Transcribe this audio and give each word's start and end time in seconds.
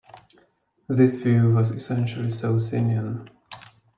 This 0.89 1.17
view 1.17 1.53
was 1.53 1.69
essentially 1.69 2.31
Socinian. 2.31 3.29